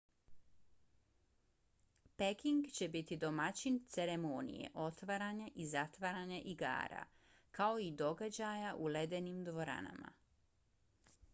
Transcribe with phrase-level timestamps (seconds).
[2.21, 7.03] peking će biti domaćin ceremonije otvaranja i zatvaranja igara
[7.59, 10.11] kao i događaja u ledenim dvoranama